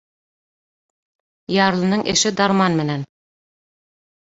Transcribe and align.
Ярлының 1.57 2.03
эше 2.17 2.35
дарман 2.43 2.83
менән. 2.85 3.09